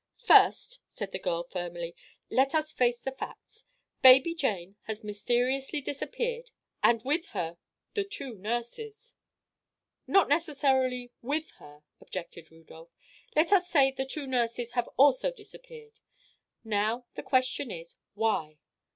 "First," 0.17 0.79
said 0.87 1.11
the 1.11 1.19
girl, 1.19 1.43
firmly, 1.43 1.95
"let 2.31 2.55
us 2.55 2.71
face 2.71 2.97
the 2.99 3.11
facts. 3.11 3.65
Baby 4.01 4.33
Jane 4.33 4.75
has 4.87 5.03
mysteriously 5.03 5.79
disappeared, 5.79 6.49
and 6.81 7.03
with 7.03 7.27
her 7.37 7.59
the 7.93 8.03
two 8.03 8.33
nurses." 8.33 9.13
"Not 10.07 10.27
necessarily 10.27 11.11
with 11.21 11.51
her," 11.59 11.83
objected 11.99 12.49
Rudolph. 12.51 12.89
"Let 13.35 13.53
us 13.53 13.69
say 13.69 13.91
the 13.91 14.03
two 14.07 14.25
nurses 14.25 14.71
have 14.71 14.89
also 14.97 15.31
disappeared. 15.31 15.99
Now, 16.63 17.05
the 17.13 17.21
question 17.21 17.69
is, 17.69 17.95
why?" 18.15 18.57